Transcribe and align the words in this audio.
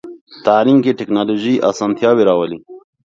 تعلیم 0.45 0.77
کې 0.85 0.97
ټکنالوژي 0.99 1.55
اسانتیاوې 1.69 2.23
راولي. 2.29 2.59